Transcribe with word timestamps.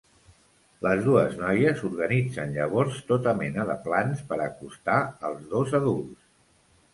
Les 0.85 1.01
dues 1.07 1.35
noies 1.41 1.83
organitzen 1.89 2.55
llavors 2.55 2.97
tota 3.11 3.35
mena 3.43 3.67
de 3.71 3.77
plans 3.85 4.25
per 4.33 4.41
acostar 4.47 4.97
els 5.31 5.47
dos 5.55 5.77
adults. 5.83 6.27